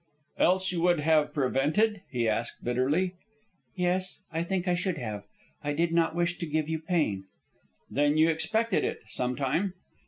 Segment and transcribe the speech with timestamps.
[0.39, 3.13] "Else you would have prevented?" he asked, bitterly.
[3.75, 4.17] "Yes.
[4.33, 5.25] I think I should have.
[5.63, 7.25] I did not wish to give you pain"
[7.91, 9.75] "Then you expected it, some time?"